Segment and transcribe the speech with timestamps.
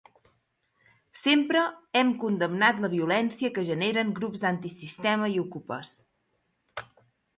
[1.17, 1.59] Sempre
[1.99, 5.93] hem condemnat la violència que generen grups antisistema i okupes.